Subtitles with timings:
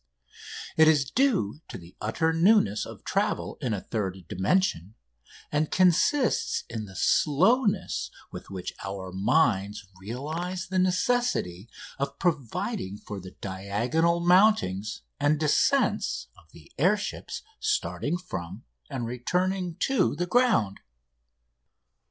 [0.77, 4.95] It is due to the utter newness of travel in a third dimension,
[5.51, 11.69] and consists in the slowness with which our minds realise the necessity
[11.99, 19.05] of providing for the diagonal mountings and descents of the air ships starting from and
[19.05, 20.79] returning to the ground.